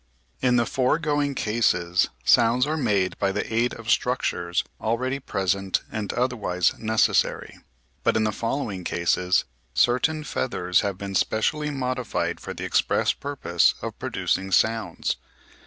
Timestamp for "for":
12.39-12.51